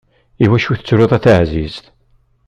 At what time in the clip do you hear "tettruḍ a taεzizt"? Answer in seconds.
0.77-1.85